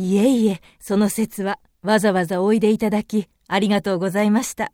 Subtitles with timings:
[0.00, 4.70] いえいえ、その説はわざわざおいでいただき、ありがとうございました。